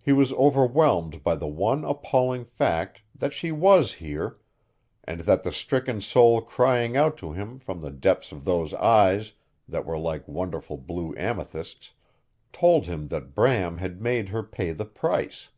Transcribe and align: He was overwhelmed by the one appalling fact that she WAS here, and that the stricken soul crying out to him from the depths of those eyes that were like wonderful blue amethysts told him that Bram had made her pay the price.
He 0.00 0.12
was 0.12 0.32
overwhelmed 0.34 1.24
by 1.24 1.34
the 1.34 1.48
one 1.48 1.84
appalling 1.84 2.44
fact 2.44 3.02
that 3.16 3.32
she 3.32 3.50
WAS 3.50 3.94
here, 3.94 4.36
and 5.02 5.22
that 5.22 5.42
the 5.42 5.50
stricken 5.50 6.00
soul 6.00 6.40
crying 6.40 6.96
out 6.96 7.16
to 7.16 7.32
him 7.32 7.58
from 7.58 7.80
the 7.80 7.90
depths 7.90 8.30
of 8.30 8.44
those 8.44 8.72
eyes 8.74 9.32
that 9.68 9.84
were 9.84 9.98
like 9.98 10.22
wonderful 10.28 10.76
blue 10.76 11.16
amethysts 11.16 11.94
told 12.52 12.86
him 12.86 13.08
that 13.08 13.34
Bram 13.34 13.78
had 13.78 14.00
made 14.00 14.28
her 14.28 14.44
pay 14.44 14.70
the 14.70 14.84
price. 14.86 15.48